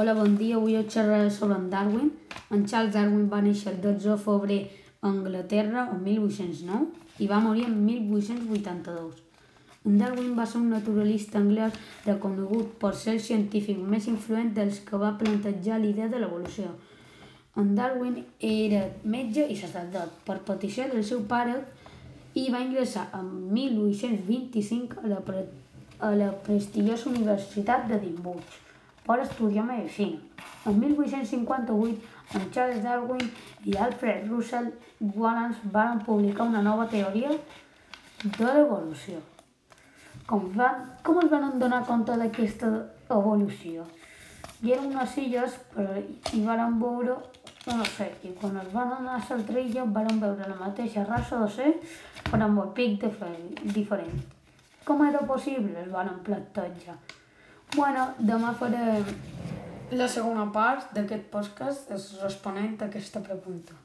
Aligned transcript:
Hola, 0.00 0.14
bon 0.14 0.36
dia. 0.38 0.54
Avui 0.54 0.76
us 0.78 0.92
xerraré 0.94 1.28
sobre 1.28 1.56
en 1.58 1.70
Darwin. 1.70 2.12
En 2.54 2.60
Charles 2.70 2.92
Darwin 2.94 3.24
va 3.30 3.40
néixer 3.42 3.72
el 3.72 3.78
12 3.82 4.04
de 4.06 4.18
febrer 4.24 4.58
a 5.00 5.08
Anglaterra 5.08 5.80
el 5.90 6.04
1809 6.04 7.24
i 7.24 7.26
va 7.26 7.40
morir 7.42 7.64
en 7.66 7.80
1882. 7.86 9.16
En 9.90 9.96
Darwin 9.98 10.36
va 10.38 10.44
ser 10.46 10.60
un 10.60 10.68
naturalista 10.70 11.40
anglès 11.40 11.80
reconegut 12.04 12.76
per 12.84 12.92
ser 13.00 13.16
el 13.16 13.24
científic 13.24 13.80
més 13.94 14.06
influent 14.12 14.52
dels 14.60 14.78
que 14.86 15.02
va 15.02 15.10
plantejar 15.24 15.80
l'idea 15.82 16.06
de 16.14 16.22
l'evolució. 16.22 16.70
En 17.58 17.74
Darwin 17.74 18.22
era 18.52 18.84
metge 19.16 19.48
i 19.50 19.58
sacerdot 19.58 20.22
per 20.30 20.38
petició 20.52 20.86
del 20.94 21.02
seu 21.10 21.26
pare 21.34 21.58
i 22.38 22.46
va 22.54 22.62
ingressar 22.68 23.08
en 23.18 23.34
1825 23.58 25.02
a 25.02 25.12
la, 25.16 25.20
pre 25.26 25.44
a 25.98 26.14
la 26.22 26.30
prestigiosa 26.46 27.10
Universitat 27.10 27.90
d'Edimburg 27.90 28.67
per 29.08 29.22
estudiar 29.24 29.64
medicina. 29.64 30.20
En 30.68 30.78
1858, 30.78 31.98
en 32.34 32.50
Charles 32.52 32.82
Darwin 32.84 33.24
i 33.64 33.76
Alfred 33.76 34.28
Russel 34.28 34.74
Wallace 35.00 35.72
van 35.72 36.04
publicar 36.04 36.46
una 36.46 36.62
nova 36.62 36.86
teoria 36.92 37.30
de 38.22 38.52
l'evolució. 38.52 39.22
Com, 40.28 40.50
van, 40.52 40.84
com 41.02 41.22
es 41.22 41.30
van 41.32 41.56
donar 41.58 41.86
compte 41.88 42.18
d'aquesta 42.20 42.68
evolució? 43.08 43.86
Hi 44.60 44.74
eren 44.74 44.90
unes 44.92 45.16
illes 45.22 45.56
però 45.72 45.96
hi 45.96 46.44
van 46.44 46.80
veure 46.82 47.16
no 47.68 47.84
sé, 47.84 48.08
i 48.24 48.32
quan 48.40 48.56
es 48.60 48.68
van 48.72 48.92
anar 48.96 49.18
a 49.18 49.24
l'altra 49.28 49.60
illa 49.60 49.84
van 49.96 50.20
veure 50.20 50.48
la 50.48 50.56
mateixa 50.60 51.04
raça 51.08 51.40
de 51.44 51.48
ser 51.56 51.72
però 52.30 52.44
amb 52.44 52.64
el 52.64 52.74
pic 52.76 53.06
diferent. 53.76 54.20
Com 54.84 55.04
era 55.04 55.24
possible? 55.28 55.76
Es 55.84 55.92
van 55.92 56.12
plantejar. 56.24 56.96
Bueno, 57.76 58.06
demà 58.18 58.54
faré 58.58 59.02
la 59.92 60.08
segona 60.08 60.46
part 60.52 60.94
d'aquest 60.96 61.28
podcast 61.32 61.92
responent 62.22 62.80
a 62.80 62.88
aquesta 62.88 63.20
pregunta. 63.20 63.76